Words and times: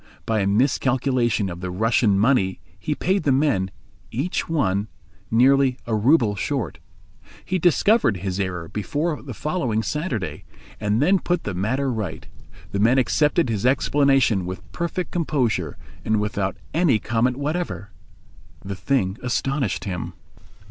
By 0.25 0.39
a 0.39 0.47
miscalculation 0.47 1.47
of 1.47 1.59
the 1.61 1.69
Russian 1.69 2.17
money 2.17 2.59
he 2.79 2.95
paid 2.95 3.21
the 3.21 3.31
men, 3.31 3.69
each 4.09 4.49
one, 4.49 4.87
nearly 5.29 5.77
a 5.85 5.93
rouble 5.93 6.35
short. 6.35 6.79
He 7.45 7.59
discovered 7.59 8.17
his 8.17 8.39
error 8.39 8.67
before 8.67 9.21
the 9.21 9.35
following 9.35 9.83
Saturday, 9.83 10.43
and 10.79 11.03
then 11.03 11.19
put 11.19 11.43
the 11.43 11.53
matter 11.53 11.93
right. 11.93 12.25
The 12.71 12.79
men 12.79 12.97
accepted 12.97 13.47
his 13.47 13.63
explanation 13.63 14.47
with 14.47 14.71
perfect 14.71 15.11
composure 15.11 15.77
and 16.03 16.19
without 16.19 16.57
any 16.73 16.97
comment 16.97 17.37
whatever. 17.37 17.91
The 18.65 18.75
thing 18.75 19.19
astonished 19.21 19.83
him. 19.83 20.13